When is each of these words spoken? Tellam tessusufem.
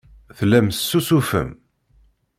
Tellam 0.37 0.67
tessusufem. 0.71 1.49